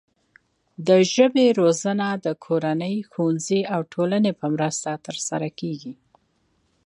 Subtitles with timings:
[0.87, 5.93] د ژبې روزنه د کورنۍ، ښوونځي او ټولنې په مرسته ترسره کیږي.